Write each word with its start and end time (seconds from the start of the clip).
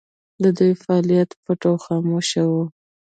د 0.43 0.45
دوی 0.57 0.73
فعالیتونه 0.83 1.39
پټ 1.43 1.61
او 1.69 1.75
خاموشه 1.85 2.43
وو. 2.51 2.63